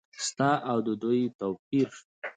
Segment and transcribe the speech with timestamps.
[0.27, 1.89] ستا او د دوی توپیر؟